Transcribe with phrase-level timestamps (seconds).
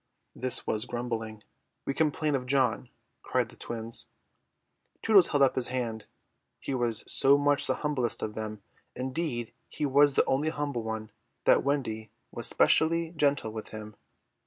[0.35, 1.43] This was grumbling.
[1.85, 2.89] "We complain of John,"
[3.21, 4.07] cried the twins.
[5.03, 6.07] Tootles held up his hand.
[6.59, 8.63] He was so much the humblest of them,
[8.95, 11.11] indeed he was the only humble one,
[11.45, 13.95] that Wendy was specially gentle with him.